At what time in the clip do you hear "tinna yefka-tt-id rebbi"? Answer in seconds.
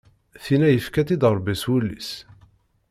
0.43-1.55